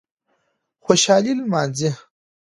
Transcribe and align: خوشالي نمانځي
خوشالي 0.83 1.31
نمانځي 1.39 1.89